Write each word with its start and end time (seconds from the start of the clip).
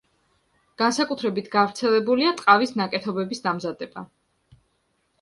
განსაკუთრებით 0.81 1.51
გავრცელებულია 1.57 2.33
ტყავის 2.41 2.75
ნაკეთობების 2.83 3.47
დამზადება. 3.49 4.09